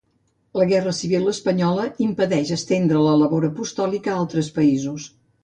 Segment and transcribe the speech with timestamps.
[0.59, 5.09] La guerra civil espanyola impedeix estendre la labor apostòlica a altres països.